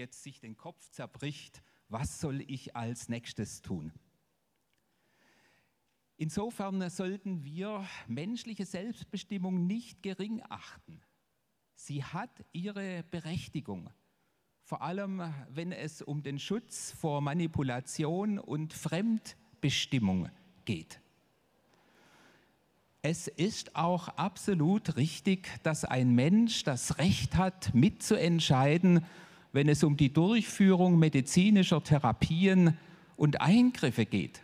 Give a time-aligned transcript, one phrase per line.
[0.00, 3.92] Jetzt sich den Kopf zerbricht, was soll ich als nächstes tun?
[6.16, 11.00] Insofern sollten wir menschliche Selbstbestimmung nicht gering achten.
[11.74, 13.90] Sie hat ihre Berechtigung,
[14.62, 20.28] vor allem wenn es um den Schutz vor Manipulation und Fremdbestimmung
[20.64, 21.00] geht.
[23.02, 29.06] Es ist auch absolut richtig, dass ein Mensch das Recht hat, mitzuentscheiden,
[29.52, 32.76] wenn es um die Durchführung medizinischer Therapien
[33.16, 34.42] und Eingriffe geht.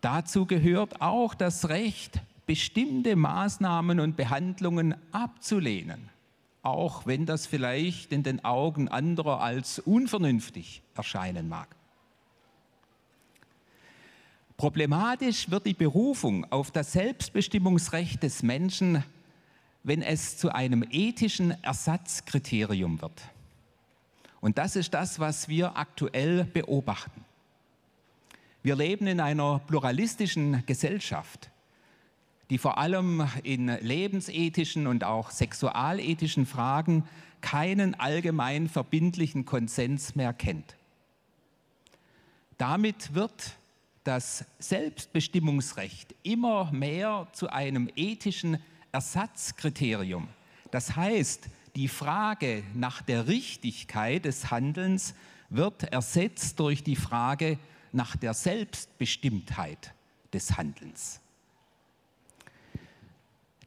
[0.00, 6.08] Dazu gehört auch das Recht, bestimmte Maßnahmen und Behandlungen abzulehnen,
[6.62, 11.68] auch wenn das vielleicht in den Augen anderer als unvernünftig erscheinen mag.
[14.56, 19.04] Problematisch wird die Berufung auf das Selbstbestimmungsrecht des Menschen,
[19.88, 23.22] wenn es zu einem ethischen Ersatzkriterium wird.
[24.42, 27.24] Und das ist das, was wir aktuell beobachten.
[28.62, 31.48] Wir leben in einer pluralistischen Gesellschaft,
[32.50, 37.08] die vor allem in lebensethischen und auch sexualethischen Fragen
[37.40, 40.76] keinen allgemein verbindlichen Konsens mehr kennt.
[42.58, 43.52] Damit wird
[44.04, 48.58] das Selbstbestimmungsrecht immer mehr zu einem ethischen
[48.92, 50.28] Ersatzkriterium.
[50.70, 55.14] Das heißt, die Frage nach der Richtigkeit des Handelns
[55.50, 57.58] wird ersetzt durch die Frage
[57.92, 59.94] nach der Selbstbestimmtheit
[60.32, 61.20] des Handelns.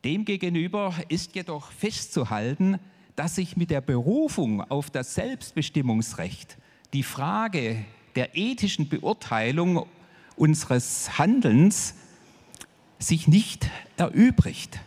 [0.03, 2.79] Demgegenüber ist jedoch festzuhalten,
[3.15, 6.57] dass sich mit der Berufung auf das Selbstbestimmungsrecht
[6.93, 9.87] die Frage der ethischen Beurteilung
[10.35, 11.95] unseres Handelns
[12.99, 14.79] sich nicht erübrigt.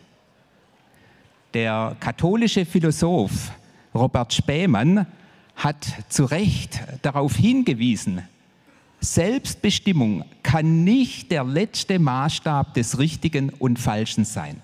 [1.55, 3.53] Der katholische Philosoph
[3.93, 5.07] Robert Spähmann
[5.55, 8.23] hat zu Recht darauf hingewiesen,
[8.99, 14.61] Selbstbestimmung kann nicht der letzte Maßstab des Richtigen und Falschen sein.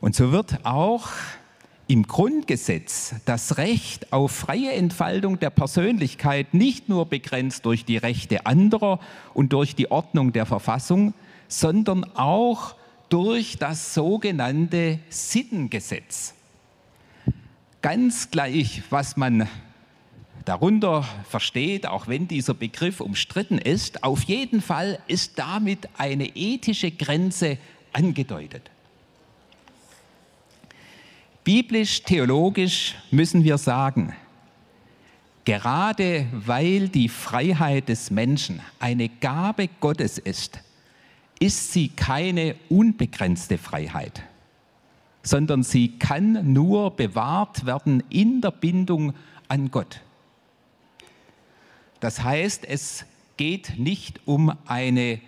[0.00, 1.08] Und so wird auch
[1.88, 8.46] im Grundgesetz das Recht auf freie Entfaltung der Persönlichkeit nicht nur begrenzt durch die Rechte
[8.46, 9.00] anderer
[9.34, 11.12] und durch die Ordnung der Verfassung,
[11.48, 12.76] sondern auch
[13.08, 16.34] durch das sogenannte Sittengesetz.
[17.82, 19.48] Ganz gleich, was man
[20.44, 26.90] darunter versteht, auch wenn dieser Begriff umstritten ist, auf jeden Fall ist damit eine ethische
[26.90, 27.58] Grenze
[27.92, 28.70] angedeutet.
[31.44, 34.16] Biblisch-theologisch müssen wir sagen,
[35.44, 40.60] gerade weil die Freiheit des Menschen eine Gabe Gottes ist,
[41.38, 44.22] ist sie keine unbegrenzte Freiheit,
[45.22, 49.12] sondern sie kann nur bewahrt werden in der Bindung
[49.48, 50.00] an Gott.
[52.00, 53.04] Das heißt, es
[53.36, 55.20] geht nicht um eine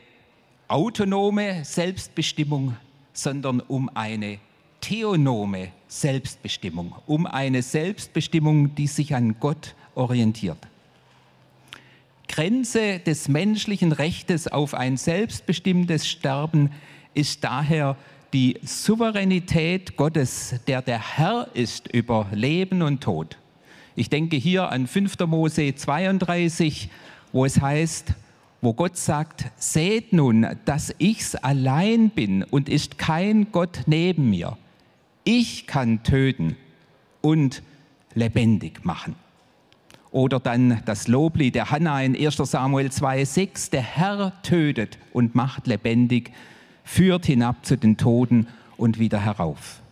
[0.69, 2.77] autonome Selbstbestimmung,
[3.13, 4.39] sondern um eine
[4.81, 10.59] theonome Selbstbestimmung, um eine Selbstbestimmung, die sich an Gott orientiert.
[12.39, 16.71] Grenze des menschlichen Rechtes auf ein selbstbestimmtes Sterben
[17.13, 17.97] ist daher
[18.33, 23.39] die Souveränität Gottes, der der Herr ist über Leben und Tod.
[23.97, 25.19] Ich denke hier an 5.
[25.27, 26.91] Mose 32,
[27.33, 28.15] wo es heißt,
[28.61, 34.57] wo Gott sagt, seht nun, dass ich's allein bin und ist kein Gott neben mir.
[35.25, 36.57] Ich kann töten
[37.21, 37.65] und
[38.15, 39.17] lebendig machen.
[40.11, 45.67] Oder dann das Loblied der Hannah in 1 Samuel 2,6, der Herr tötet und macht
[45.67, 46.33] lebendig,
[46.85, 48.47] führt hinab zu den Toten
[48.77, 49.83] und wieder herauf.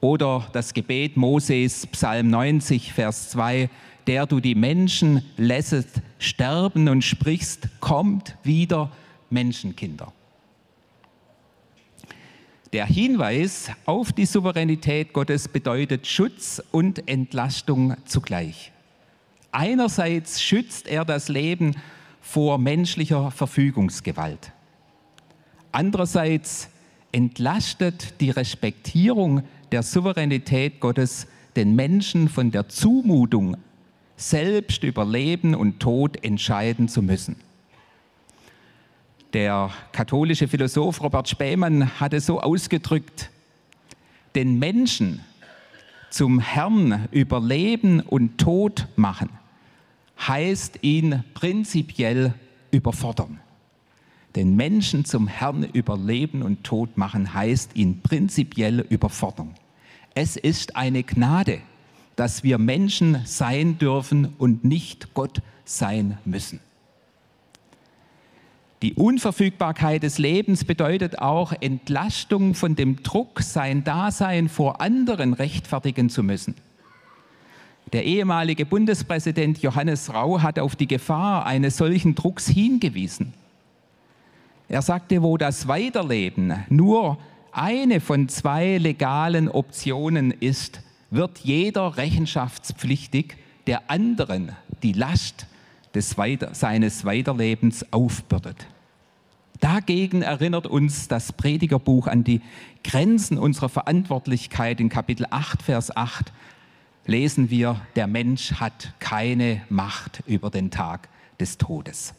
[0.00, 3.68] Oder das Gebet Moses, Psalm 90, Vers 2,
[4.06, 8.90] der du die Menschen lässest sterben und sprichst, kommt wieder
[9.28, 10.12] Menschenkinder.
[12.72, 18.72] Der Hinweis auf die Souveränität Gottes bedeutet Schutz und Entlastung zugleich.
[19.52, 21.76] Einerseits schützt er das Leben
[22.20, 24.52] vor menschlicher Verfügungsgewalt.
[25.72, 26.68] Andererseits
[27.12, 29.42] entlastet die Respektierung
[29.72, 31.26] der Souveränität Gottes
[31.56, 33.56] den Menschen von der Zumutung,
[34.16, 37.36] selbst über Leben und Tod entscheiden zu müssen.
[39.32, 43.30] Der katholische Philosoph Robert Spähmann hatte so ausgedrückt,
[44.34, 45.24] den Menschen
[46.10, 49.30] zum Herrn über Leben und Tod machen,
[50.26, 52.34] heißt ihn prinzipiell
[52.70, 53.40] überfordern.
[54.36, 59.54] Den Menschen zum Herrn über Leben und Tod machen, heißt ihn prinzipiell überfordern.
[60.14, 61.60] Es ist eine Gnade,
[62.16, 66.60] dass wir Menschen sein dürfen und nicht Gott sein müssen.
[68.82, 76.08] Die Unverfügbarkeit des Lebens bedeutet auch Entlastung von dem Druck, sein Dasein vor anderen rechtfertigen
[76.08, 76.54] zu müssen.
[77.92, 83.34] Der ehemalige Bundespräsident Johannes Rau hat auf die Gefahr eines solchen Drucks hingewiesen.
[84.68, 87.18] Er sagte, wo das Weiterleben nur
[87.50, 94.52] eine von zwei legalen Optionen ist, wird jeder rechenschaftspflichtig der anderen
[94.84, 95.46] die Last
[95.94, 98.68] des Weiter seines Weiterlebens aufbürdet.
[99.58, 102.40] Dagegen erinnert uns das Predigerbuch an die
[102.84, 104.80] Grenzen unserer Verantwortlichkeit.
[104.80, 106.32] In Kapitel 8, Vers 8
[107.06, 111.08] lesen wir, der Mensch hat keine Macht über den Tag
[111.38, 112.14] des Todes.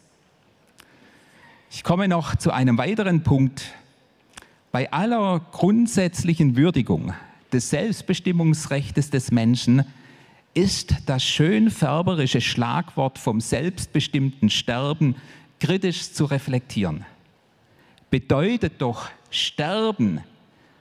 [1.69, 3.73] Ich komme noch zu einem weiteren Punkt.
[4.71, 7.13] Bei aller grundsätzlichen Würdigung
[7.53, 9.85] des Selbstbestimmungsrechts des Menschen
[10.53, 15.15] ist das schön färberische Schlagwort vom selbstbestimmten Sterben
[15.59, 17.05] kritisch zu reflektieren.
[18.09, 20.21] Bedeutet doch Sterben,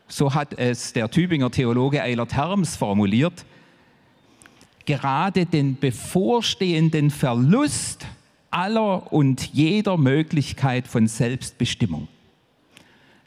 [0.08, 3.44] so hat es der Tübinger Theologe Eilert Herms formuliert,
[4.90, 8.06] gerade den bevorstehenden Verlust
[8.50, 12.08] aller und jeder Möglichkeit von Selbstbestimmung,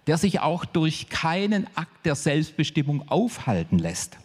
[0.06, 4.18] der sich auch durch keinen Akt der Selbstbestimmung aufhalten lässt.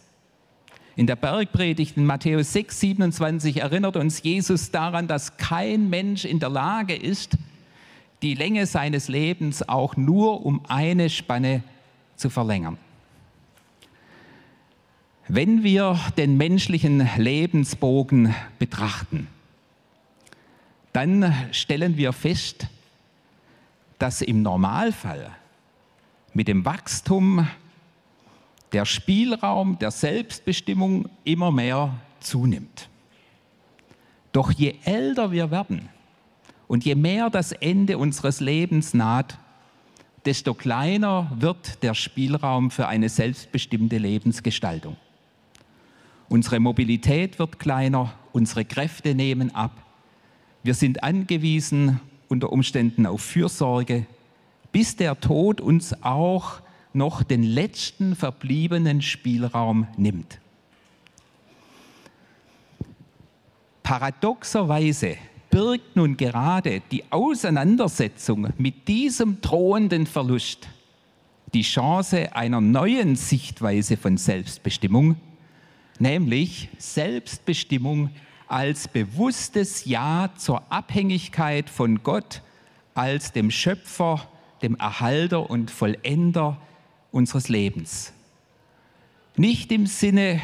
[0.97, 6.41] In der Bergpredigt in Matthäus 6, 27 erinnert uns Jesus daran, dass kein Mensch in
[6.41, 7.37] der Lage ist,
[8.21, 11.63] die Länge seines Lebens auch nur um eine Spanne
[12.17, 12.77] zu verlängern.
[15.31, 19.27] Wenn wir den menschlichen Lebensbogen betrachten,
[20.91, 22.65] dann stellen wir fest,
[23.99, 25.29] dass im Normalfall
[26.33, 27.47] mit dem Wachstum
[28.71, 32.89] der Spielraum der Selbstbestimmung immer mehr zunimmt.
[34.31, 35.89] Doch je älter wir werden
[36.67, 39.37] und je mehr das Ende unseres Lebens naht,
[40.25, 44.97] desto kleiner wird der Spielraum für eine selbstbestimmte Lebensgestaltung.
[46.29, 49.71] Unsere Mobilität wird kleiner, unsere Kräfte nehmen ab.
[50.61, 54.05] Wir sind angewiesen unter Umständen auf Fürsorge,
[54.71, 56.61] bis der Tod uns auch
[56.93, 60.39] noch den letzten verbliebenen Spielraum nimmt.
[63.81, 65.17] Paradoxerweise
[65.49, 70.67] birgt nun gerade die Auseinandersetzung mit diesem drohenden Verlust
[71.53, 75.15] die Chance einer neuen Sichtweise von Selbstbestimmung,
[75.99, 78.09] nämlich Selbstbestimmung
[78.47, 82.41] als bewusstes Ja zur Abhängigkeit von Gott
[82.95, 84.27] als dem Schöpfer,
[84.61, 86.59] dem Erhalter und Vollender
[87.11, 88.13] unseres Lebens.
[89.37, 90.41] Nicht im Sinne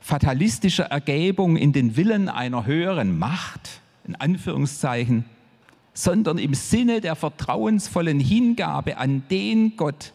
[0.00, 5.24] fatalistischer Ergebung in den Willen einer höheren Macht, in Anführungszeichen,
[5.94, 10.12] sondern im Sinne der vertrauensvollen Hingabe an den Gott,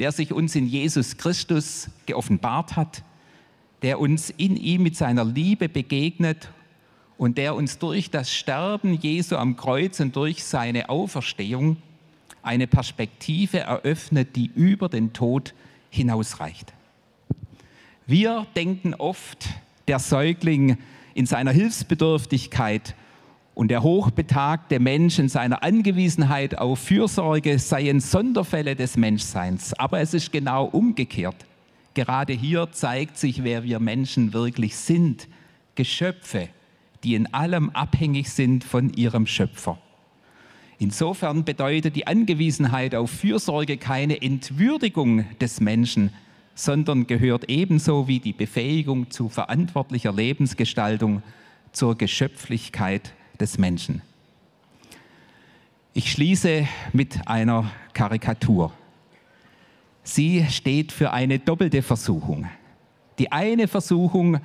[0.00, 3.04] der sich uns in Jesus Christus geoffenbart hat,
[3.84, 6.48] der uns in ihm mit seiner Liebe begegnet
[7.18, 11.76] und der uns durch das Sterben Jesu am Kreuz und durch seine Auferstehung
[12.42, 15.52] eine Perspektive eröffnet, die über den Tod
[15.90, 16.72] hinausreicht.
[18.06, 19.50] Wir denken oft,
[19.86, 20.78] der Säugling
[21.12, 22.94] in seiner Hilfsbedürftigkeit
[23.54, 29.74] und der hochbetagte Mensch in seiner Angewiesenheit auf Fürsorge seien Sonderfälle des Menschseins.
[29.74, 31.36] Aber es ist genau umgekehrt.
[31.94, 35.28] Gerade hier zeigt sich, wer wir Menschen wirklich sind.
[35.76, 36.48] Geschöpfe,
[37.04, 39.78] die in allem abhängig sind von ihrem Schöpfer.
[40.78, 46.10] Insofern bedeutet die Angewiesenheit auf Fürsorge keine Entwürdigung des Menschen,
[46.54, 51.22] sondern gehört ebenso wie die Befähigung zu verantwortlicher Lebensgestaltung
[51.72, 54.02] zur Geschöpflichkeit des Menschen.
[55.92, 58.72] Ich schließe mit einer Karikatur.
[60.04, 62.46] Sie steht für eine doppelte Versuchung.
[63.18, 64.38] Die eine Versuchung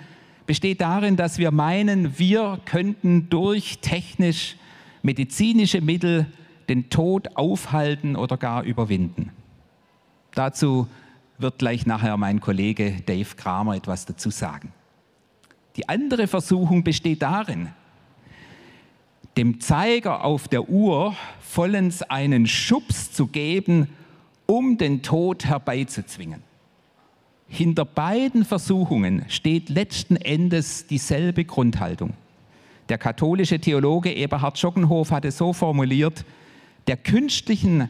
[0.45, 4.55] besteht darin, dass wir meinen, wir könnten durch technisch
[5.03, 6.25] medizinische Mittel
[6.69, 9.31] den Tod aufhalten oder gar überwinden.
[10.33, 10.87] Dazu
[11.37, 14.71] wird gleich nachher mein Kollege Dave Kramer etwas dazu sagen.
[15.75, 17.69] Die andere Versuchung besteht darin,
[19.37, 23.87] dem Zeiger auf der Uhr vollends einen Schubs zu geben,
[24.49, 26.41] um den Tod herbeizuzwingen.
[27.47, 32.13] Hinter beiden Versuchungen steht letzten Endes dieselbe Grundhaltung.
[32.89, 36.25] Der katholische Theologe Eberhard Schockenhof hatte so formuliert,
[36.87, 37.89] der künstlichen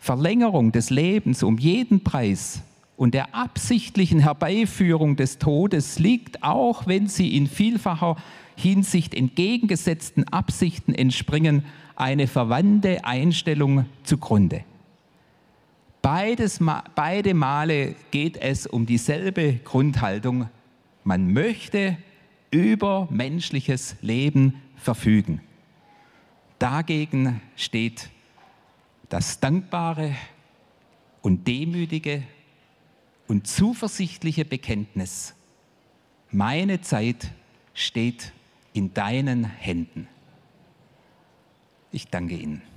[0.00, 2.62] Verlängerung des Lebens um jeden Preis
[2.96, 8.16] und der absichtlichen Herbeiführung des Todes liegt, auch wenn sie in vielfacher
[8.56, 14.64] Hinsicht entgegengesetzten Absichten entspringen, eine verwandte Einstellung zugrunde.
[16.02, 16.58] Beides,
[16.96, 20.48] beide Male geht es um dieselbe Grundhaltung.
[21.04, 21.96] Man möchte
[22.50, 25.40] über menschliches Leben verfügen.
[26.58, 28.10] Dagegen steht
[29.08, 30.16] das dankbare
[31.22, 32.24] und demütige
[33.28, 35.34] und zuversichtliche Bekenntnis.
[36.30, 37.30] Meine Zeit
[37.74, 38.32] steht
[38.72, 40.08] in deinen Händen.
[41.92, 42.71] Ich danke Ihnen.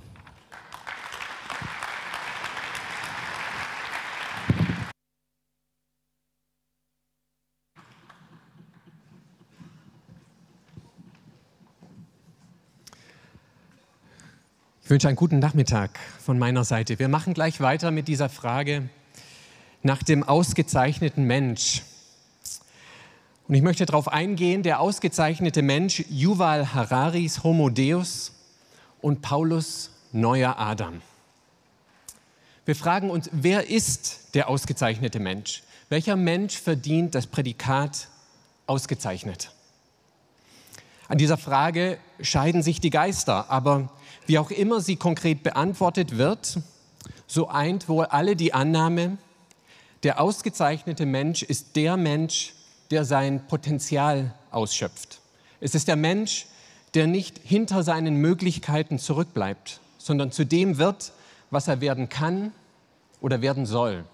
[14.86, 17.00] Ich wünsche einen guten Nachmittag von meiner Seite.
[17.00, 18.88] Wir machen gleich weiter mit dieser Frage
[19.82, 21.82] nach dem ausgezeichneten Mensch.
[23.48, 28.30] Und ich möchte darauf eingehen, der ausgezeichnete Mensch Yuval Hararis Homo Deus
[29.00, 31.02] und Paulus neuer Adam.
[32.64, 35.64] Wir fragen uns, wer ist der ausgezeichnete Mensch?
[35.88, 38.06] Welcher Mensch verdient das Prädikat
[38.68, 39.50] ausgezeichnet?
[41.08, 43.90] An dieser Frage scheiden sich die Geister, aber
[44.26, 46.58] wie auch immer sie konkret beantwortet wird,
[47.26, 49.18] so eint wohl alle die Annahme,
[50.02, 52.54] der ausgezeichnete Mensch ist der Mensch,
[52.90, 55.20] der sein Potenzial ausschöpft.
[55.60, 56.46] Es ist der Mensch,
[56.94, 61.12] der nicht hinter seinen Möglichkeiten zurückbleibt, sondern zu dem wird,
[61.50, 62.52] was er werden kann
[63.20, 64.04] oder werden soll.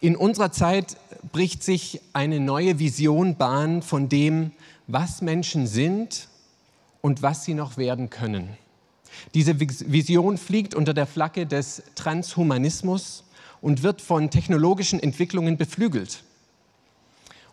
[0.00, 0.96] In unserer Zeit
[1.32, 4.52] bricht sich eine neue Vision Bahn von dem,
[4.86, 6.28] was Menschen sind
[7.00, 8.56] und was sie noch werden können.
[9.34, 13.24] Diese Vision fliegt unter der Flagge des Transhumanismus
[13.60, 16.22] und wird von technologischen Entwicklungen beflügelt.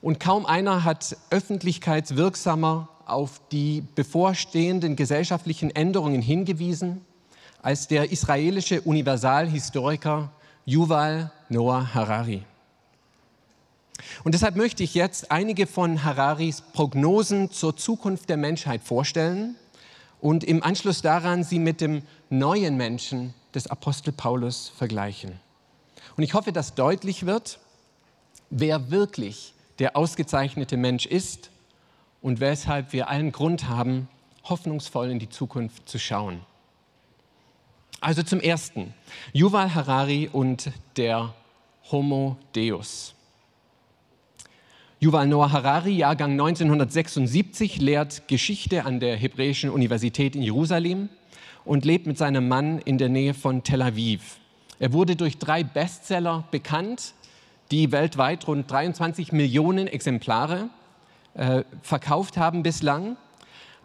[0.01, 7.01] Und kaum einer hat öffentlichkeitswirksamer auf die bevorstehenden gesellschaftlichen Änderungen hingewiesen
[7.61, 10.31] als der israelische Universalhistoriker
[10.65, 12.43] Yuval Noah Harari.
[14.23, 19.55] Und deshalb möchte ich jetzt einige von Hararis Prognosen zur Zukunft der Menschheit vorstellen
[20.21, 25.39] und im Anschluss daran sie mit dem neuen Menschen des Apostel Paulus vergleichen.
[26.17, 27.59] Und ich hoffe, dass deutlich wird,
[28.49, 31.49] wer wirklich der ausgezeichnete Mensch ist
[32.21, 34.07] und weshalb wir allen Grund haben,
[34.43, 36.41] hoffnungsvoll in die Zukunft zu schauen.
[38.01, 38.93] Also zum Ersten,
[39.33, 41.33] Yuval Harari und der
[41.91, 43.15] Homo Deus.
[45.05, 51.09] Yuval Noah Harari, Jahrgang 1976, lehrt Geschichte an der Hebräischen Universität in Jerusalem
[51.63, 54.39] und lebt mit seinem Mann in der Nähe von Tel Aviv.
[54.79, 57.13] Er wurde durch drei Bestseller bekannt,
[57.69, 60.69] die weltweit rund 23 Millionen Exemplare
[61.35, 63.15] äh, verkauft haben bislang,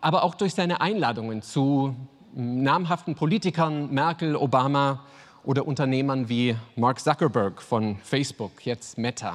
[0.01, 1.95] aber auch durch seine Einladungen zu
[2.35, 5.05] namhaften Politikern, Merkel, Obama
[5.45, 9.35] oder Unternehmern wie Mark Zuckerberg von Facebook, jetzt Meta.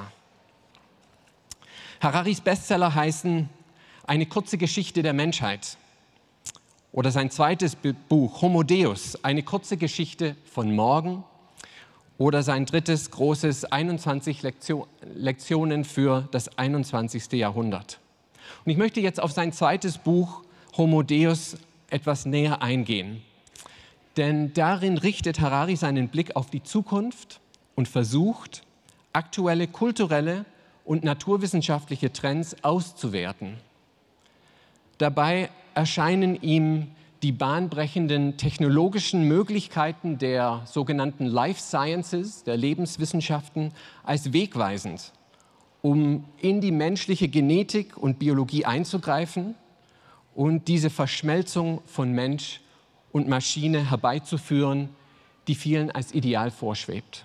[2.00, 3.48] Hararis Bestseller heißen
[4.06, 5.78] Eine kurze Geschichte der Menschheit
[6.92, 11.24] oder sein zweites Buch Homo Deus, eine kurze Geschichte von morgen
[12.18, 14.42] oder sein drittes großes 21
[15.14, 17.32] Lektionen für das 21.
[17.32, 17.98] Jahrhundert.
[18.64, 20.42] Und ich möchte jetzt auf sein zweites Buch
[20.76, 21.56] Homo Deus
[21.90, 23.22] etwas näher eingehen.
[24.16, 27.40] Denn darin richtet Harari seinen Blick auf die Zukunft
[27.74, 28.62] und versucht,
[29.12, 30.44] aktuelle kulturelle
[30.86, 33.58] und naturwissenschaftliche Trends auszuwerten.
[34.96, 36.86] Dabei erscheinen ihm
[37.22, 43.72] die bahnbrechenden technologischen Möglichkeiten der sogenannten Life Sciences, der Lebenswissenschaften,
[44.04, 45.12] als wegweisend,
[45.82, 49.54] um in die menschliche Genetik und Biologie einzugreifen
[50.34, 52.60] und diese Verschmelzung von Mensch
[53.12, 54.90] und Maschine herbeizuführen,
[55.48, 57.24] die vielen als Ideal vorschwebt.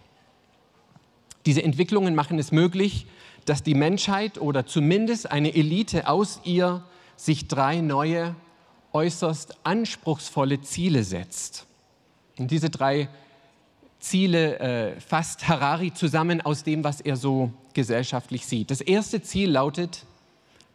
[1.45, 3.07] Diese Entwicklungen machen es möglich,
[3.45, 6.83] dass die Menschheit oder zumindest eine Elite aus ihr
[7.15, 8.35] sich drei neue,
[8.93, 11.65] äußerst anspruchsvolle Ziele setzt.
[12.37, 13.09] Und diese drei
[13.99, 18.71] Ziele äh, fasst Harari zusammen aus dem, was er so gesellschaftlich sieht.
[18.71, 20.05] Das erste Ziel lautet,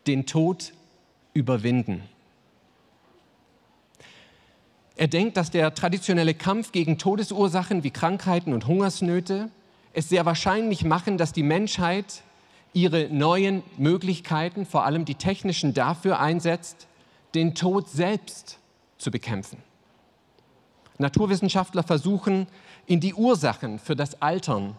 [0.07, 0.73] den Tod
[1.35, 2.03] überwinden.
[4.95, 9.51] Er denkt, dass der traditionelle Kampf gegen Todesursachen wie Krankheiten und Hungersnöte
[9.93, 12.23] es sehr wahrscheinlich machen, dass die Menschheit
[12.77, 16.87] ihre neuen Möglichkeiten, vor allem die technischen, dafür einsetzt,
[17.35, 18.59] den Tod selbst
[18.99, 19.63] zu bekämpfen.
[20.99, 22.47] Naturwissenschaftler versuchen,
[22.87, 24.77] in die Ursachen für das Altern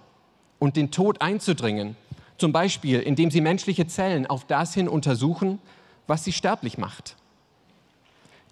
[0.59, 1.95] und den Tod einzudringen,
[2.37, 5.57] zum Beispiel indem sie menschliche Zellen auf das hin untersuchen,
[6.05, 7.15] was sie sterblich macht.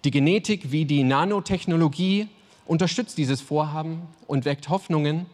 [0.04, 2.28] Die Genetik wie die Nanotechnologie
[2.66, 5.26] unterstützt dieses Vorhaben und weckt Hoffnungen,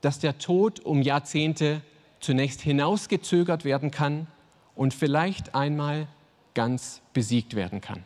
[0.00, 1.82] dass der Tod um Jahrzehnte
[2.24, 4.26] zunächst hinausgezögert werden kann
[4.74, 6.06] und vielleicht einmal
[6.54, 8.02] ganz besiegt werden kann.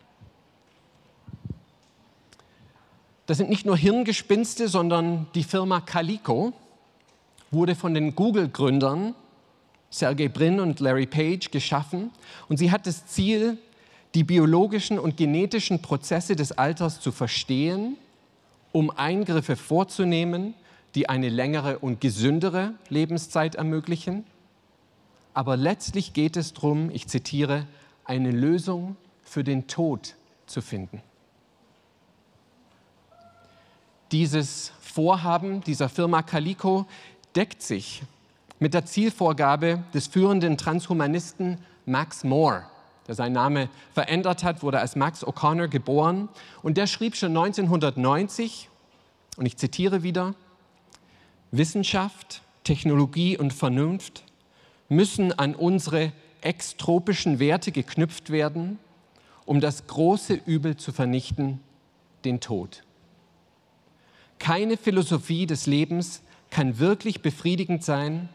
[3.26, 6.52] Das sind nicht nur Hirngespinste, sondern die Firma Calico
[7.50, 9.14] wurde von den Google-Gründern
[9.90, 12.10] Sergey Brin und Larry Page geschaffen
[12.48, 13.58] und sie hat das Ziel,
[14.14, 17.96] die biologischen und genetischen Prozesse des Alters zu verstehen,
[18.72, 20.54] um Eingriffe vorzunehmen,
[20.98, 24.26] die eine längere und gesündere Lebenszeit ermöglichen.
[25.32, 27.68] Aber letztlich geht es darum, ich zitiere,
[28.04, 31.00] eine Lösung für den Tod zu finden.
[34.10, 36.84] Dieses Vorhaben dieser Firma Calico
[37.36, 38.02] deckt sich
[38.58, 42.64] mit der Zielvorgabe des führenden Transhumanisten Max Moore,
[43.06, 46.28] der seinen Namen verändert hat, wurde als Max O'Connor geboren
[46.64, 48.68] und der schrieb schon 1990,
[49.36, 50.34] und ich zitiere wieder,
[51.50, 54.24] Wissenschaft, Technologie und Vernunft
[54.88, 58.78] müssen an unsere extropischen Werte geknüpft werden,
[59.44, 61.60] um das große Übel zu vernichten,
[62.24, 62.84] den Tod.
[64.38, 68.28] Keine Philosophie des Lebens kann wirklich befriedigend sein,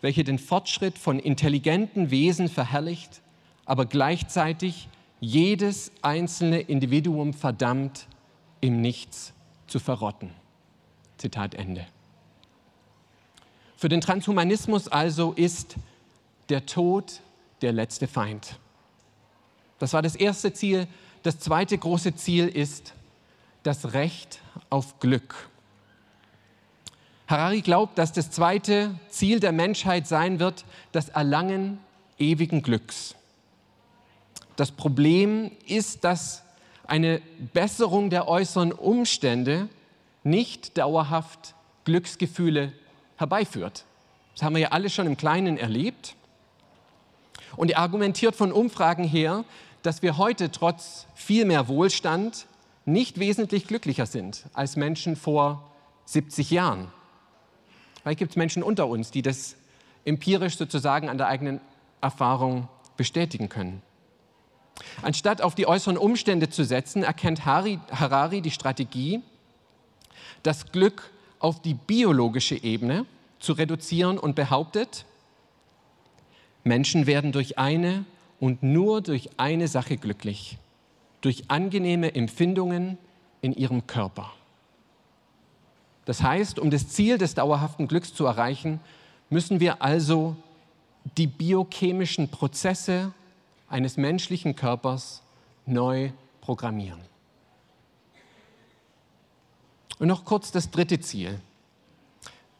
[0.00, 3.22] welche den Fortschritt von intelligenten Wesen verherrlicht,
[3.64, 4.88] aber gleichzeitig
[5.20, 8.06] jedes einzelne Individuum verdammt,
[8.60, 9.32] im Nichts
[9.66, 10.30] zu verrotten.
[11.16, 11.86] Zitat Ende.
[13.84, 15.74] Für den Transhumanismus also ist
[16.48, 17.20] der Tod
[17.60, 18.58] der letzte Feind.
[19.78, 20.86] Das war das erste Ziel.
[21.22, 22.94] Das zweite große Ziel ist
[23.62, 25.50] das Recht auf Glück.
[27.26, 31.78] Harari glaubt, dass das zweite Ziel der Menschheit sein wird, das Erlangen
[32.18, 33.14] ewigen Glücks.
[34.56, 36.42] Das Problem ist, dass
[36.86, 37.20] eine
[37.52, 39.68] Besserung der äußeren Umstände
[40.22, 42.72] nicht dauerhaft Glücksgefühle
[43.16, 43.84] herbeiführt.
[44.34, 46.16] Das haben wir ja alle schon im Kleinen erlebt.
[47.56, 49.44] Und er argumentiert von Umfragen her,
[49.82, 52.46] dass wir heute trotz viel mehr Wohlstand
[52.84, 55.70] nicht wesentlich glücklicher sind als Menschen vor
[56.06, 56.92] 70 Jahren.
[58.02, 59.56] Vielleicht gibt es Menschen unter uns, die das
[60.04, 61.60] empirisch sozusagen an der eigenen
[62.00, 63.82] Erfahrung bestätigen können.
[65.02, 69.22] Anstatt auf die äußeren Umstände zu setzen, erkennt Harari die Strategie,
[70.42, 71.10] das Glück
[71.44, 73.04] auf die biologische Ebene
[73.38, 75.04] zu reduzieren und behauptet,
[76.64, 78.06] Menschen werden durch eine
[78.40, 80.56] und nur durch eine Sache glücklich,
[81.20, 82.96] durch angenehme Empfindungen
[83.42, 84.32] in ihrem Körper.
[86.06, 88.80] Das heißt, um das Ziel des dauerhaften Glücks zu erreichen,
[89.28, 90.36] müssen wir also
[91.18, 93.12] die biochemischen Prozesse
[93.68, 95.20] eines menschlichen Körpers
[95.66, 97.13] neu programmieren.
[99.98, 101.40] Und noch kurz das dritte Ziel,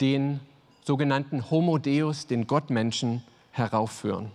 [0.00, 0.40] den
[0.84, 4.30] sogenannten Homo Deus, den Gottmenschen, heraufführen.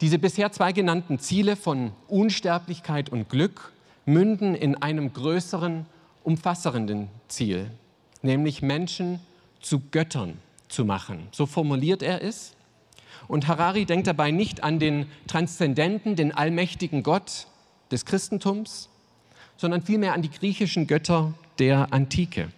[0.00, 3.72] Diese bisher zwei genannten Ziele von Unsterblichkeit und Glück
[4.04, 5.86] münden in einem größeren
[6.24, 7.70] umfassenden Ziel,
[8.22, 9.20] nämlich Menschen
[9.60, 11.28] zu Göttern zu machen.
[11.30, 12.54] So formuliert er es.
[13.28, 17.46] Und Harari denkt dabei nicht an den transzendenten, den allmächtigen Gott
[17.90, 18.88] des Christentums,
[19.56, 22.48] sondern vielmehr an die griechischen Götter der Antike.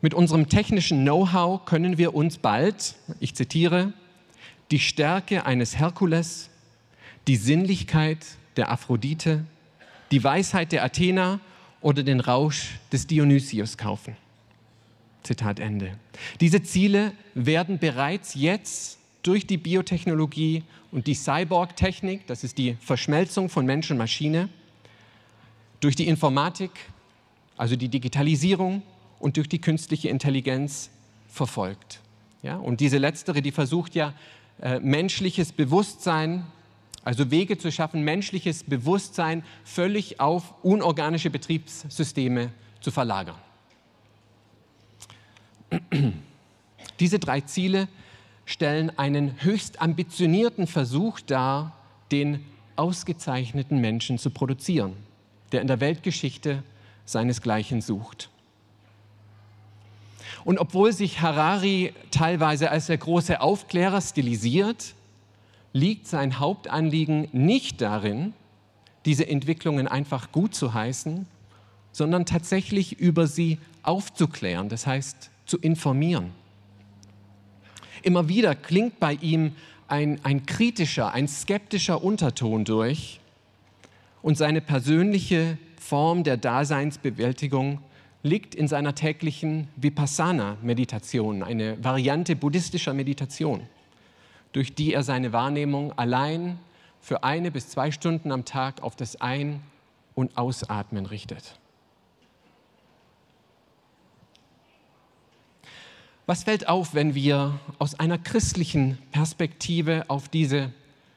[0.00, 3.92] Mit unserem technischen Know-how können wir uns bald, ich zitiere,
[4.72, 6.50] die Stärke eines Herkules,
[7.28, 9.44] die Sinnlichkeit der Aphrodite,
[10.10, 11.38] die Weisheit der Athener
[11.82, 14.16] oder den Rausch des Dionysius kaufen.
[15.22, 15.96] Zitat Ende.
[16.40, 23.48] Diese Ziele werden bereits jetzt durch die Biotechnologie und die Cyborg-Technik, das ist die Verschmelzung
[23.48, 24.48] von Mensch und Maschine,
[25.82, 26.70] durch die Informatik,
[27.58, 28.82] also die Digitalisierung
[29.18, 30.88] und durch die künstliche Intelligenz
[31.28, 32.00] verfolgt.
[32.42, 34.14] Ja, und diese letztere, die versucht ja
[34.60, 36.44] äh, menschliches Bewusstsein
[37.04, 43.36] also Wege zu schaffen, menschliches Bewusstsein völlig auf unorganische Betriebssysteme zu verlagern.
[47.00, 47.88] Diese drei Ziele
[48.44, 51.76] stellen einen höchst ambitionierten Versuch dar,
[52.12, 52.44] den
[52.76, 54.96] ausgezeichneten Menschen zu produzieren,
[55.52, 56.62] der in der Weltgeschichte
[57.04, 58.30] seinesgleichen sucht.
[60.44, 64.94] Und obwohl sich Harari teilweise als der große Aufklärer stilisiert,
[65.72, 68.34] liegt sein Hauptanliegen nicht darin,
[69.04, 71.26] diese Entwicklungen einfach gut zu heißen,
[71.92, 76.30] sondern tatsächlich über sie aufzuklären, das heißt zu informieren.
[78.02, 79.52] Immer wieder klingt bei ihm
[79.88, 83.20] ein, ein kritischer, ein skeptischer Unterton durch
[84.22, 87.80] und seine persönliche Form der Daseinsbewältigung
[88.22, 93.62] liegt in seiner täglichen Vipassana-Meditation, eine Variante buddhistischer Meditation,
[94.52, 96.58] durch die er seine Wahrnehmung allein
[97.00, 99.60] für eine bis zwei Stunden am Tag auf das Ein-
[100.14, 101.58] und Ausatmen richtet.
[106.26, 110.70] Was fällt auf, wenn wir aus einer christlichen Perspektive auf diese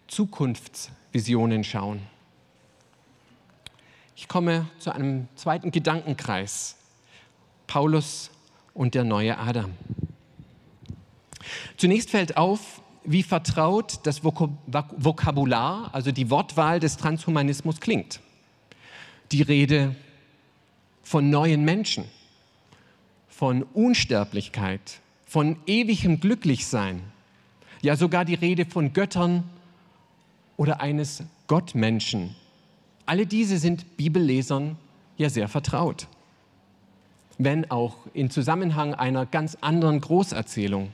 [0.08, 2.02] Zukunftsvisionen schauen?
[4.16, 6.78] Ich komme zu einem zweiten Gedankenkreis.
[7.68, 8.32] Paulus
[8.74, 9.72] und der neue Adam.
[11.78, 18.20] Zunächst fällt auf, wie vertraut das Vokabular, also die Wortwahl des Transhumanismus klingt.
[19.32, 19.96] Die Rede
[21.04, 22.06] von neuen Menschen,
[23.28, 27.02] von Unsterblichkeit, von ewigem Glücklichsein,
[27.82, 29.44] ja sogar die Rede von Göttern
[30.58, 32.36] oder eines Gottmenschen.
[33.06, 34.78] Alle diese sind Bibellesern
[35.18, 36.08] ja sehr vertraut,
[37.38, 40.92] wenn auch in Zusammenhang einer ganz anderen Großerzählung.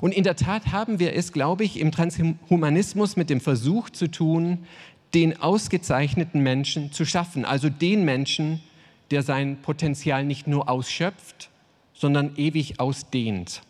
[0.00, 4.10] Und in der Tat haben wir es, glaube ich, im Transhumanismus mit dem Versuch zu
[4.10, 4.66] tun,
[5.12, 8.60] den ausgezeichneten Menschen zu schaffen, also den Menschen,
[9.10, 11.50] der sein Potenzial nicht nur ausschöpft,
[11.92, 13.62] sondern ewig ausdehnt.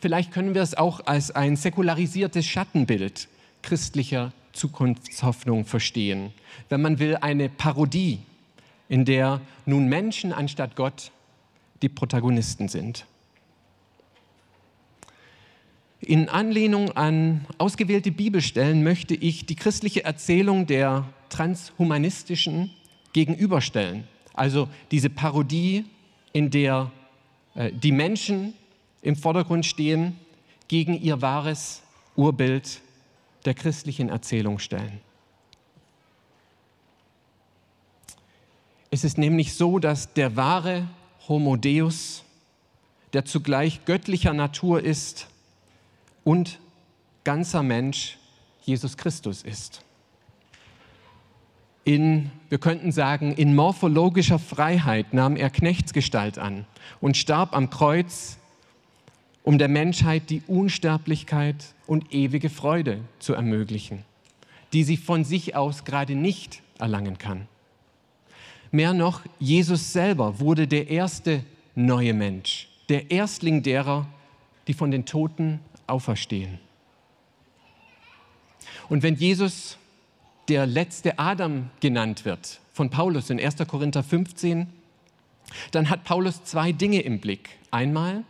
[0.00, 3.28] Vielleicht können wir es auch als ein säkularisiertes Schattenbild
[3.62, 6.32] christlicher Zukunftshoffnung verstehen.
[6.68, 8.18] Wenn man will, eine Parodie,
[8.88, 11.12] in der nun Menschen anstatt Gott
[11.82, 13.06] die Protagonisten sind.
[16.00, 22.70] In Anlehnung an ausgewählte Bibelstellen möchte ich die christliche Erzählung der transhumanistischen
[23.12, 24.04] gegenüberstellen.
[24.32, 25.84] Also diese Parodie,
[26.32, 26.90] in der
[27.54, 28.54] äh, die Menschen
[29.02, 30.16] im Vordergrund stehen,
[30.68, 31.82] gegen ihr wahres
[32.14, 32.80] Urbild
[33.48, 35.00] der christlichen Erzählung stellen.
[38.90, 40.86] Es ist nämlich so, dass der wahre
[41.28, 42.24] Homo Deus,
[43.14, 45.28] der zugleich göttlicher Natur ist,
[46.24, 46.58] und
[47.24, 48.18] ganzer Mensch
[48.64, 49.82] Jesus Christus ist.
[51.84, 56.66] In, wir könnten sagen, in morphologischer Freiheit nahm er Knechtsgestalt an
[57.00, 58.37] und starb am Kreuz,
[59.48, 64.04] um der Menschheit die Unsterblichkeit und ewige Freude zu ermöglichen,
[64.74, 67.48] die sie von sich aus gerade nicht erlangen kann.
[68.72, 74.06] Mehr noch, Jesus selber wurde der erste neue Mensch, der Erstling derer,
[74.66, 76.58] die von den Toten auferstehen.
[78.90, 79.78] Und wenn Jesus
[80.48, 83.56] der letzte Adam genannt wird von Paulus in 1.
[83.66, 84.66] Korinther 15,
[85.70, 87.48] dann hat Paulus zwei Dinge im Blick.
[87.70, 88.24] Einmal,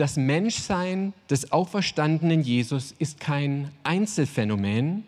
[0.00, 5.04] das Menschsein des auferstandenen Jesus ist kein Einzelfenomen,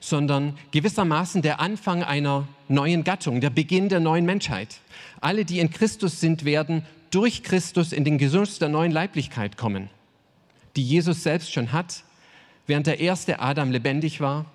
[0.00, 4.78] sondern gewissermaßen der Anfang einer neuen Gattung, der Beginn der neuen Menschheit.
[5.20, 9.90] Alle, die in Christus sind, werden durch Christus in den Genuss der neuen Leiblichkeit kommen
[10.78, 12.04] die Jesus selbst schon hat.
[12.68, 14.46] Während der erste Adam lebendig war,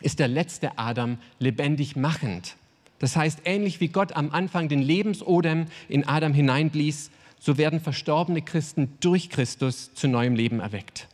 [0.00, 2.56] ist der letzte Adam lebendig machend.
[2.98, 8.42] Das heißt, ähnlich wie Gott am Anfang den Lebensodem in Adam hineinblies, so werden verstorbene
[8.42, 11.08] Christen durch Christus zu neuem Leben erweckt.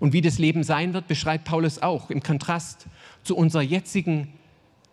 [0.00, 2.86] Und wie das Leben sein wird, beschreibt Paulus auch im Kontrast
[3.22, 4.32] zu unserer jetzigen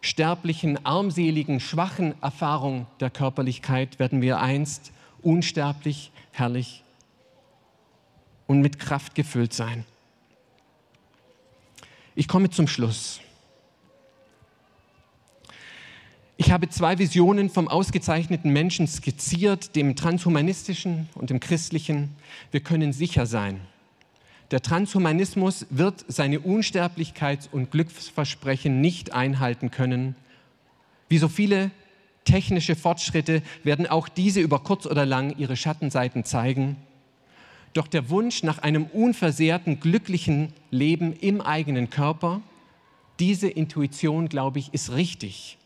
[0.02, 6.84] sterblichen, armseligen, schwachen Erfahrung der Körperlichkeit werden wir einst unsterblich, herrlich
[8.48, 9.84] und mit Kraft gefüllt sein.
[12.16, 13.20] Ich komme zum Schluss.
[16.42, 22.16] Ich habe zwei Visionen vom ausgezeichneten Menschen skizziert, dem transhumanistischen und dem christlichen.
[22.52, 23.60] Wir können sicher sein,
[24.50, 30.16] der Transhumanismus wird seine Unsterblichkeits- und Glücksversprechen nicht einhalten können.
[31.10, 31.72] Wie so viele
[32.24, 36.78] technische Fortschritte werden auch diese über kurz oder lang ihre Schattenseiten zeigen.
[37.74, 42.40] Doch der Wunsch nach einem unversehrten, glücklichen Leben im eigenen Körper,
[43.20, 45.59] diese Intuition, glaube ich, ist richtig.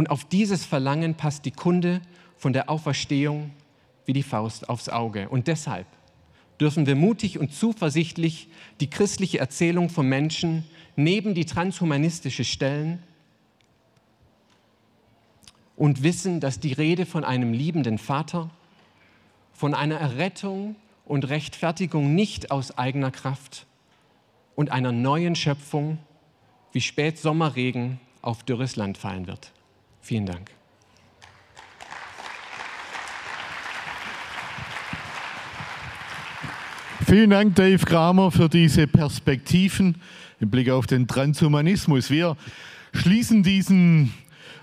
[0.00, 2.00] Und auf dieses Verlangen passt die Kunde
[2.38, 3.50] von der Auferstehung
[4.06, 5.28] wie die Faust aufs Auge.
[5.28, 5.86] Und deshalb
[6.58, 8.48] dürfen wir mutig und zuversichtlich
[8.80, 10.64] die christliche Erzählung vom Menschen
[10.96, 13.02] neben die transhumanistische stellen
[15.76, 18.48] und wissen, dass die Rede von einem liebenden Vater,
[19.52, 23.66] von einer Errettung und Rechtfertigung nicht aus eigener Kraft
[24.56, 25.98] und einer neuen Schöpfung
[26.72, 29.52] wie Spätsommerregen auf dürres Land fallen wird.
[30.00, 30.50] Vielen Dank.
[37.06, 40.00] Vielen Dank, Dave Kramer, für diese Perspektiven
[40.38, 42.08] im Blick auf den Transhumanismus.
[42.08, 42.36] Wir
[42.92, 44.12] schließen diesen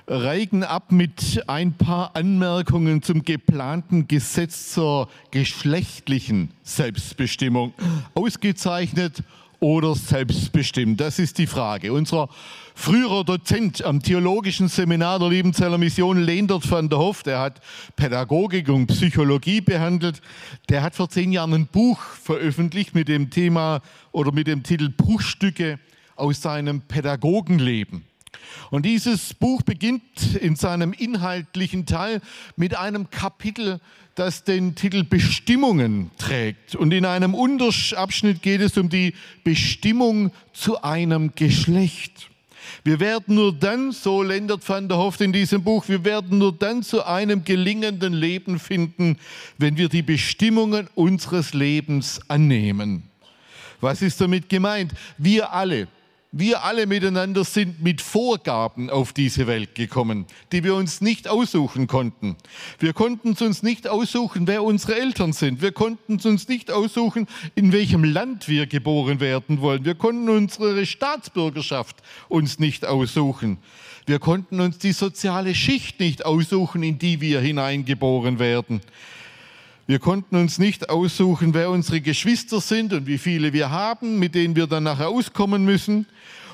[0.07, 7.73] Reigen ab mit ein paar Anmerkungen zum geplanten Gesetz zur geschlechtlichen Selbstbestimmung.
[8.13, 9.23] Ausgezeichnet
[9.59, 10.99] oder selbstbestimmt?
[10.99, 11.93] Das ist die Frage.
[11.93, 12.29] Unser
[12.75, 17.61] früherer Dozent am Theologischen Seminar der Liebenzeller Mission, Leendert van der Hoff, der hat
[17.95, 20.21] Pädagogik und Psychologie behandelt.
[20.69, 24.89] Der hat vor zehn Jahren ein Buch veröffentlicht mit dem Thema oder mit dem Titel
[24.89, 25.79] Bruchstücke
[26.15, 28.05] aus seinem Pädagogenleben.
[28.69, 32.21] Und dieses Buch beginnt in seinem inhaltlichen Teil
[32.55, 33.79] mit einem Kapitel,
[34.15, 36.75] das den Titel Bestimmungen trägt.
[36.75, 39.13] Und in einem Unterabschnitt geht es um die
[39.43, 42.29] Bestimmung zu einem Geschlecht.
[42.83, 46.51] Wir werden nur dann, so Lendert van der Hoft in diesem Buch, wir werden nur
[46.51, 49.17] dann zu einem gelingenden Leben finden,
[49.57, 53.03] wenn wir die Bestimmungen unseres Lebens annehmen.
[53.79, 54.93] Was ist damit gemeint?
[55.17, 55.87] Wir alle,
[56.31, 61.87] wir alle miteinander sind mit Vorgaben auf diese Welt gekommen, die wir uns nicht aussuchen
[61.87, 62.35] konnten.
[62.79, 65.61] Wir konnten uns nicht aussuchen, wer unsere Eltern sind.
[65.61, 69.85] Wir konnten uns nicht aussuchen, in welchem Land wir geboren werden wollen.
[69.85, 71.95] Wir konnten unsere Staatsbürgerschaft
[72.27, 73.57] uns nicht aussuchen.
[74.05, 78.81] Wir konnten uns die soziale Schicht nicht aussuchen, in die wir hineingeboren werden.
[79.89, 84.35] Wir konnten uns nicht aussuchen, wer unsere Geschwister sind und wie viele wir haben, mit
[84.35, 86.07] denen wir dann nachher auskommen müssen.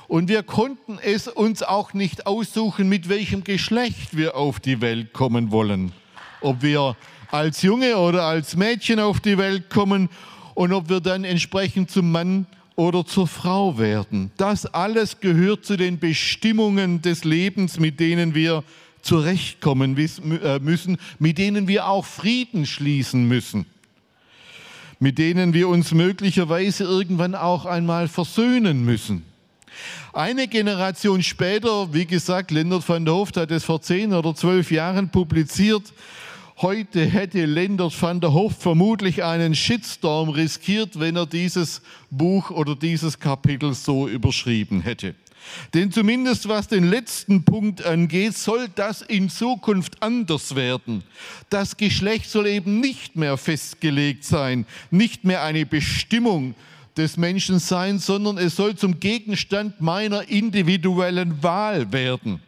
[0.08, 5.14] Und wir konnten es uns auch nicht aussuchen, mit welchem Geschlecht wir auf die Welt
[5.14, 5.94] kommen wollen.
[6.42, 6.96] Ob wir
[7.32, 10.10] als Junge oder als Mädchen auf die Welt kommen
[10.54, 14.30] und ob wir dann entsprechend zum Mann oder zur Frau werden.
[14.38, 18.64] Das alles gehört zu den Bestimmungen des Lebens, mit denen wir
[19.04, 23.68] zurechtkommen äh, müssen, mit denen wir auch Frieden schließen müssen,
[25.00, 29.24] mit denen wir uns möglicherweise irgendwann auch einmal versöhnen müssen.
[30.14, 34.72] Eine Generation später, wie gesagt, Lennart van der Hoft hat es vor zehn oder zwölf
[34.72, 35.94] Jahren publiziert,
[36.62, 42.76] Heute hätte Lendert van der Hof vermutlich einen Shitstorm riskiert, wenn er dieses Buch oder
[42.76, 45.16] dieses Kapitel so überschrieben hätte.
[45.74, 51.04] Denn zumindest was den letzten Punkt angeht, soll das in Zukunft anders werden.
[51.50, 56.56] Das Geschlecht soll eben nicht mehr festgelegt sein, nicht mehr eine Bestimmung
[56.98, 62.40] des Menschen sein, sondern es soll zum Gegenstand meiner individuellen Wahl werden.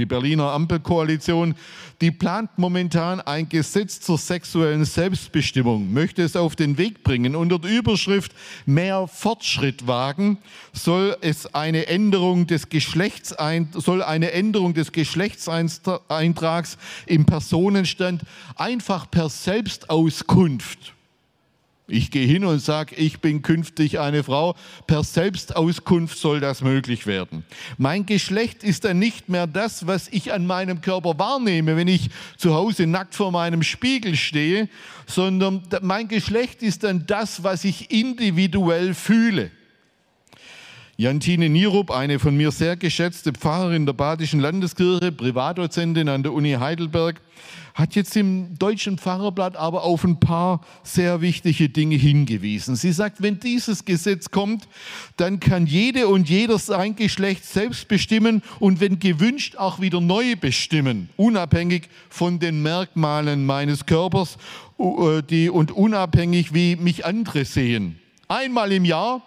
[0.00, 1.54] Die Berliner Ampelkoalition,
[2.00, 7.36] die plant momentan ein Gesetz zur sexuellen Selbstbestimmung, möchte es auf den Weg bringen.
[7.36, 8.32] Unter der Überschrift
[8.64, 10.38] Mehr Fortschritt wagen
[10.72, 18.22] soll es eine Änderung des Geschlechtsein soll eine Änderung des Geschlechtseintrags im Personenstand
[18.56, 20.94] einfach per Selbstauskunft
[21.90, 24.54] ich gehe hin und sage, ich bin künftig eine Frau.
[24.86, 27.44] Per Selbstauskunft soll das möglich werden.
[27.78, 32.10] Mein Geschlecht ist dann nicht mehr das, was ich an meinem Körper wahrnehme, wenn ich
[32.36, 34.68] zu Hause nackt vor meinem Spiegel stehe,
[35.06, 39.50] sondern mein Geschlecht ist dann das, was ich individuell fühle.
[41.00, 46.52] Jantine Nierup, eine von mir sehr geschätzte Pfarrerin der Badischen Landeskirche, Privatdozentin an der Uni
[46.52, 47.22] Heidelberg,
[47.74, 52.76] hat jetzt im deutschen Pfarrerblatt aber auf ein paar sehr wichtige Dinge hingewiesen.
[52.76, 54.68] Sie sagt, wenn dieses Gesetz kommt,
[55.16, 60.36] dann kann jede und jeder sein Geschlecht selbst bestimmen und wenn gewünscht auch wieder neu
[60.36, 64.36] bestimmen, unabhängig von den Merkmalen meines Körpers
[64.78, 67.98] äh, und unabhängig, wie mich andere sehen.
[68.28, 69.22] Einmal im Jahr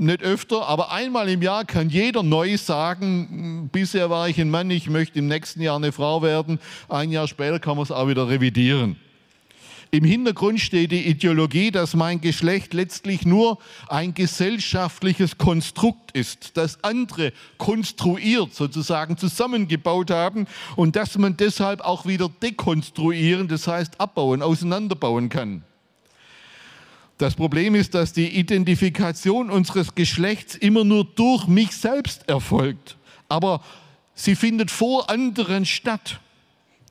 [0.00, 4.70] nicht öfter, aber einmal im Jahr kann jeder neu sagen, bisher war ich ein Mann,
[4.70, 6.58] ich möchte im nächsten Jahr eine Frau werden.
[6.88, 8.96] Ein Jahr später kann man es auch wieder revidieren.
[9.92, 13.58] Im Hintergrund steht die Ideologie, dass mein Geschlecht letztlich nur
[13.88, 22.06] ein gesellschaftliches Konstrukt ist, das andere konstruiert, sozusagen zusammengebaut haben und dass man deshalb auch
[22.06, 25.64] wieder dekonstruieren, das heißt abbauen, auseinanderbauen kann.
[27.20, 32.96] Das Problem ist, dass die Identifikation unseres Geschlechts immer nur durch mich selbst erfolgt.
[33.28, 33.62] Aber
[34.14, 36.18] sie findet vor anderen statt.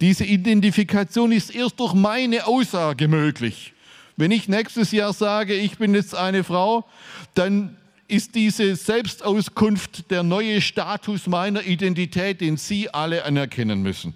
[0.01, 3.73] Diese Identifikation ist erst durch meine Aussage möglich.
[4.17, 6.85] Wenn ich nächstes Jahr sage, ich bin jetzt eine Frau,
[7.33, 7.75] dann
[8.07, 14.13] ist diese Selbstauskunft der neue Status meiner Identität, den Sie alle anerkennen müssen.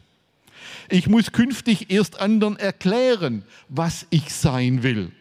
[0.89, 5.11] Ich muss künftig erst anderen erklären, was ich sein will.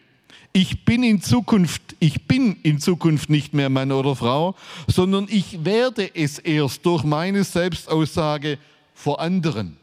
[0.51, 4.55] Ich bin in Zukunft, ich bin in Zukunft nicht mehr Mann oder Frau,
[4.87, 8.59] sondern ich werde es erst durch meine Selbstaussage
[8.93, 9.77] vor anderen.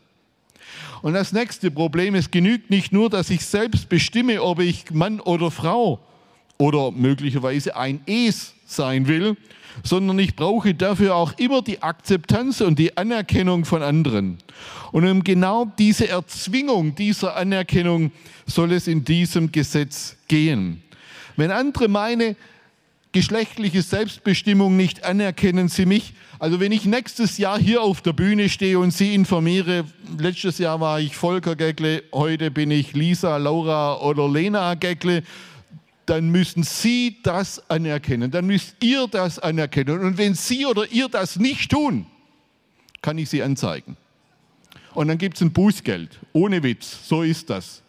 [1.03, 5.21] Und das nächste Problem, es genügt nicht nur, dass ich selbst bestimme, ob ich Mann
[5.21, 5.99] oder Frau
[6.59, 9.37] oder möglicherweise ein Es sein will,
[9.83, 14.39] sondern ich brauche dafür auch immer die Akzeptanz und die Anerkennung von anderen.
[14.93, 18.13] Und um genau diese Erzwingung dieser Anerkennung
[18.47, 20.83] soll es in diesem Gesetz gehen.
[21.37, 22.37] Wenn andere meine
[23.13, 26.13] geschlechtliche Selbstbestimmung nicht anerkennen sie mich.
[26.39, 29.85] Also wenn ich nächstes Jahr hier auf der Bühne stehe und Sie informiere,
[30.17, 35.23] letztes Jahr war ich Volker Geckle, heute bin ich Lisa, Laura oder Lena Geckle,
[36.11, 40.01] dann müssen Sie das anerkennen, dann müsst ihr das anerkennen.
[40.01, 42.05] Und wenn Sie oder ihr das nicht tun,
[43.01, 43.97] kann ich Sie anzeigen.
[44.93, 47.83] Und dann gibt es ein Bußgeld, ohne Witz, so ist das.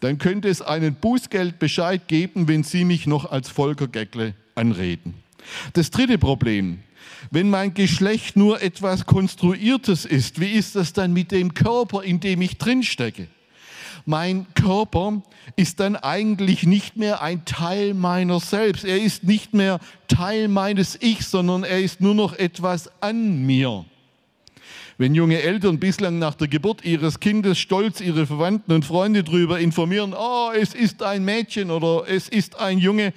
[0.00, 5.12] Dann könnte es einen Bußgeldbescheid geben, wenn Sie mich noch als Volker Geckle anreden.
[5.74, 6.78] Das dritte Problem,
[7.30, 12.18] wenn mein Geschlecht nur etwas Konstruiertes ist, wie ist das dann mit dem Körper, in
[12.20, 13.28] dem ich drinstecke?
[14.10, 15.20] Mein Körper
[15.54, 18.86] ist dann eigentlich nicht mehr ein Teil meiner selbst.
[18.86, 23.84] Er ist nicht mehr Teil meines Ichs, sondern er ist nur noch etwas an mir.
[24.96, 29.60] Wenn junge Eltern bislang nach der Geburt ihres Kindes stolz ihre Verwandten und Freunde darüber
[29.60, 33.12] informieren, oh, es ist ein Mädchen oder es ist ein Junge,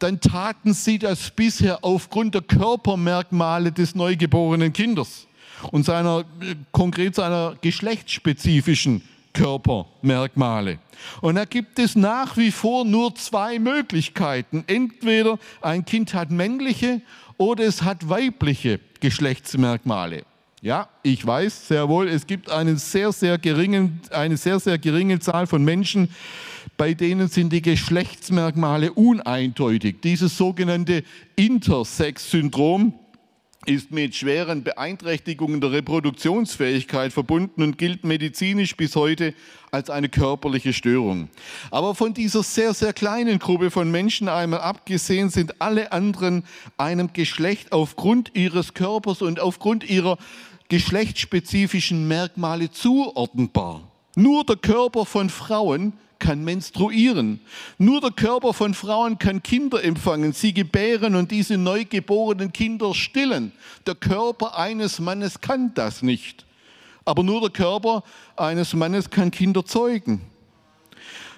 [0.00, 5.28] dann taten sie das bisher aufgrund der Körpermerkmale des neugeborenen Kindes
[5.70, 6.24] und seiner,
[6.72, 10.78] konkret seiner geschlechtsspezifischen Körpermerkmale.
[11.20, 14.64] Und da gibt es nach wie vor nur zwei Möglichkeiten.
[14.66, 17.00] Entweder ein Kind hat männliche
[17.38, 20.24] oder es hat weibliche Geschlechtsmerkmale.
[20.60, 25.18] Ja, ich weiß sehr wohl, es gibt einen sehr, sehr geringen, eine sehr, sehr geringe
[25.18, 26.08] Zahl von Menschen,
[26.76, 29.96] bei denen sind die Geschlechtsmerkmale uneindeutig.
[30.02, 31.02] Dieses sogenannte
[31.34, 32.94] Intersex-Syndrom
[33.66, 39.34] ist mit schweren Beeinträchtigungen der Reproduktionsfähigkeit verbunden und gilt medizinisch bis heute
[39.70, 41.28] als eine körperliche Störung.
[41.70, 46.44] Aber von dieser sehr, sehr kleinen Gruppe von Menschen einmal abgesehen sind alle anderen
[46.76, 50.18] einem Geschlecht aufgrund ihres Körpers und aufgrund ihrer
[50.68, 53.82] geschlechtsspezifischen Merkmale zuordnenbar.
[54.16, 55.92] Nur der Körper von Frauen
[56.22, 57.40] kann menstruieren.
[57.78, 63.50] Nur der Körper von Frauen kann Kinder empfangen, sie gebären und diese neugeborenen Kinder stillen.
[63.86, 66.46] Der Körper eines Mannes kann das nicht.
[67.04, 68.04] Aber nur der Körper
[68.36, 70.20] eines Mannes kann Kinder zeugen.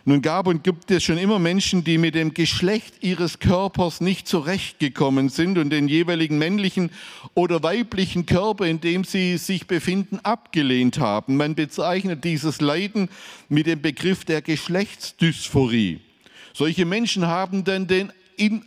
[0.07, 4.29] Nun gab und gibt es schon immer Menschen, die mit dem Geschlecht ihres Körpers nicht
[4.29, 6.91] zurechtgekommen sind und den jeweiligen männlichen
[7.33, 11.39] oder weiblichen Körper, in dem sie sich befinden, abgelehnt haben.
[11.39, 13.09] Man bezeichnet dieses Leiden
[13.49, 16.01] mit dem Begriff der Geschlechtsdysphorie.
[16.53, 18.13] Solche Menschen haben dann den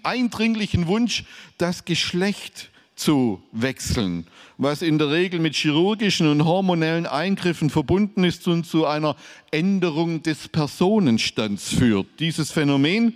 [0.02, 1.23] eindringlichen Wunsch,
[1.60, 8.47] das Geschlecht zu wechseln, was in der Regel mit chirurgischen und hormonellen Eingriffen verbunden ist
[8.47, 9.15] und zu einer
[9.51, 12.07] Änderung des Personenstands führt.
[12.19, 13.13] Dieses Phänomen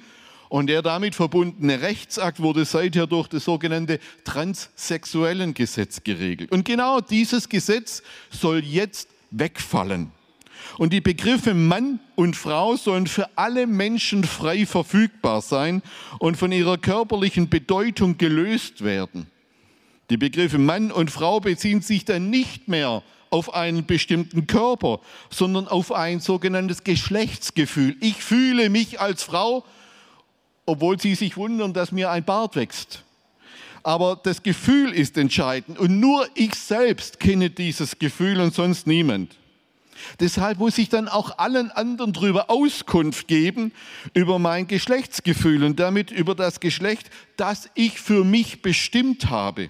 [0.50, 6.52] und der damit verbundene Rechtsakt wurde seither durch das sogenannte transsexuellen Gesetz geregelt.
[6.52, 10.12] Und genau dieses Gesetz soll jetzt wegfallen.
[10.78, 15.82] Und die Begriffe Mann und Frau sollen für alle Menschen frei verfügbar sein
[16.20, 19.31] und von ihrer körperlichen Bedeutung gelöst werden.
[20.12, 25.70] Die Begriffe Mann und Frau beziehen sich dann nicht mehr auf einen bestimmten Körper, sondern
[25.70, 27.96] auf ein sogenanntes Geschlechtsgefühl.
[28.02, 29.64] Ich fühle mich als Frau,
[30.66, 33.06] obwohl Sie sich wundern, dass mir ein Bart wächst.
[33.84, 39.38] Aber das Gefühl ist entscheidend und nur ich selbst kenne dieses Gefühl und sonst niemand.
[40.20, 43.72] Deshalb muss ich dann auch allen anderen darüber Auskunft geben,
[44.14, 49.70] über mein Geschlechtsgefühl und damit über das Geschlecht, das ich für mich bestimmt habe.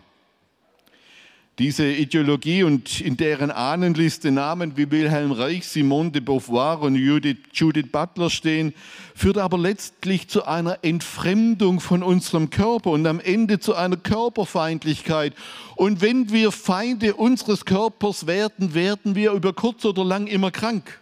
[1.62, 7.38] Diese Ideologie und in deren Ahnenliste Namen wie Wilhelm Reich, Simone de Beauvoir und Judith,
[7.54, 8.74] Judith Butler stehen,
[9.14, 15.36] führt aber letztlich zu einer Entfremdung von unserem Körper und am Ende zu einer Körperfeindlichkeit.
[15.76, 21.01] Und wenn wir Feinde unseres Körpers werden, werden wir über kurz oder lang immer krank.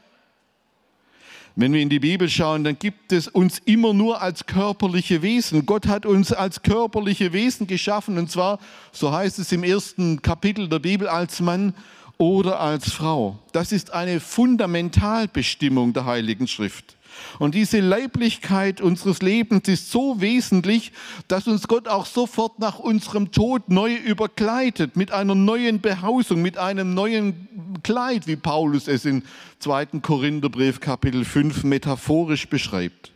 [1.55, 5.65] Wenn wir in die Bibel schauen, dann gibt es uns immer nur als körperliche Wesen.
[5.65, 8.59] Gott hat uns als körperliche Wesen geschaffen und zwar,
[8.91, 11.73] so heißt es im ersten Kapitel der Bibel, als Mann
[12.17, 13.39] oder als Frau.
[13.51, 16.97] Das ist eine Fundamentalbestimmung der Heiligen Schrift.
[17.39, 20.91] Und diese Leiblichkeit unseres Lebens ist so wesentlich,
[21.27, 26.57] dass uns Gott auch sofort nach unserem Tod neu überkleidet, mit einer neuen Behausung, mit
[26.57, 27.47] einem neuen
[27.83, 29.23] Kleid, wie Paulus es in
[29.59, 29.85] 2.
[30.01, 33.11] Korintherbrief Kapitel 5 metaphorisch beschreibt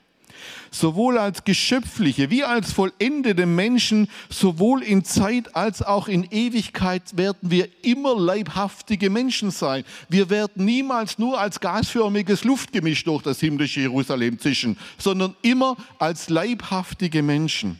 [0.74, 7.52] sowohl als geschöpfliche wie als vollendete Menschen, sowohl in Zeit als auch in Ewigkeit werden
[7.52, 9.86] wir immer leibhaftige Menschen sein.
[10.10, 16.30] Wir werden niemals nur als gasförmiges Luftgemisch durch das himmlische Jerusalem zischen, sondern immer als
[16.30, 17.80] leibhaftige Menschen.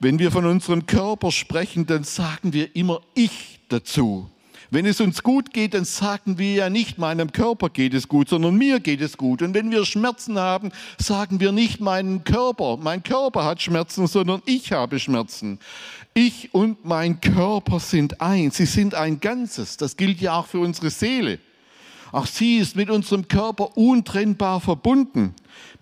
[0.00, 4.31] Wenn wir von unserem Körper sprechen, dann sagen wir immer ich dazu.
[4.72, 8.30] Wenn es uns gut geht, dann sagen wir ja nicht, meinem Körper geht es gut,
[8.30, 9.42] sondern mir geht es gut.
[9.42, 14.40] Und wenn wir Schmerzen haben, sagen wir nicht, meinen Körper, mein Körper hat Schmerzen, sondern
[14.46, 15.58] ich habe Schmerzen.
[16.14, 18.56] Ich und mein Körper sind eins.
[18.56, 19.76] Sie sind ein Ganzes.
[19.76, 21.38] Das gilt ja auch für unsere Seele.
[22.10, 25.34] Auch sie ist mit unserem Körper untrennbar verbunden.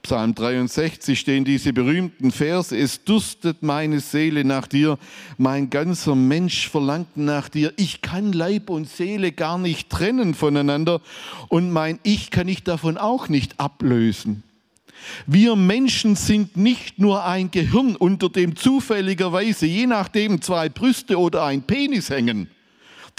[0.03, 2.77] Psalm 63 stehen diese berühmten Verse.
[2.77, 4.99] Es durstet meine Seele nach dir,
[5.37, 7.73] mein ganzer Mensch verlangt nach dir.
[7.77, 11.01] Ich kann Leib und Seele gar nicht trennen voneinander
[11.49, 14.43] und mein Ich kann ich davon auch nicht ablösen.
[15.27, 21.45] Wir Menschen sind nicht nur ein Gehirn, unter dem zufälligerweise je nachdem zwei Brüste oder
[21.45, 22.49] ein Penis hängen.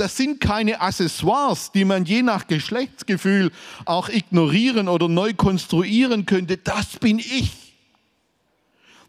[0.02, 3.52] Das sind keine Accessoires, die man je nach Geschlechtsgefühl
[3.86, 6.58] auch ignorieren oder neu konstruieren könnte.
[6.58, 7.76] Das bin ich.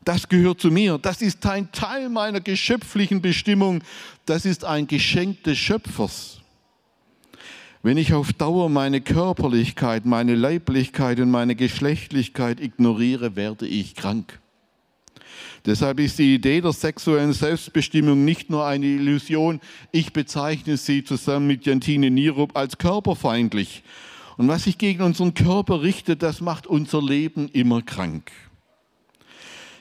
[0.05, 0.99] Das gehört zu mir.
[0.99, 3.83] Das ist ein Teil meiner geschöpflichen Bestimmung.
[4.27, 6.43] Das ist ein Geschenk des Schöpfers.
[7.83, 14.42] Wenn ich auf Dauer meine Körperlichkeit, meine Leiblichkeit und meine Geschlechtlichkeit ignoriere, werde ich krank.
[15.67, 19.61] Deshalb ist die Idee der sexuellen Selbstbestimmung nicht nur eine Illusion.
[19.93, 23.83] Ich bezeichne sie zusammen mit Jantine Nierup als körperfeindlich.
[24.37, 28.31] Und was sich gegen unseren Körper richtet, das macht unser Leben immer krank.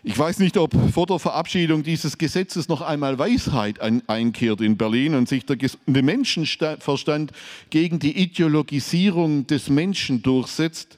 [0.04, 5.14] Ich weiß nicht, ob vor der Verabschiedung dieses Gesetzes noch einmal Weisheit einkehrt in Berlin
[5.14, 7.32] und sich der Menschenverstand
[7.70, 10.98] gegen die Ideologisierung des Menschen durchsetzt.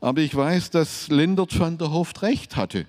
[0.00, 2.86] Aber ich weiß, dass Lendert van der Hoft recht hatte.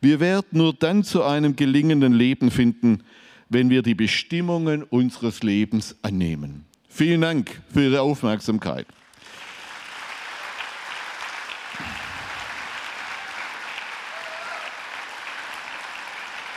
[0.00, 3.02] Wir werden nur dann zu einem gelingenden Leben finden,
[3.48, 6.66] wenn wir die Bestimmungen unseres Lebens annehmen.
[6.88, 8.86] Vielen Dank für Ihre Aufmerksamkeit.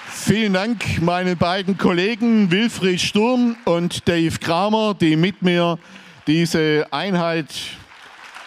[0.08, 5.80] Vielen Dank meinen beiden Kollegen Wilfried Sturm und Dave Kramer, die mit mir
[6.28, 7.48] diese Einheit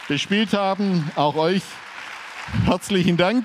[0.08, 1.10] bespielt haben.
[1.16, 1.62] Auch euch
[2.64, 3.44] herzlichen Dank.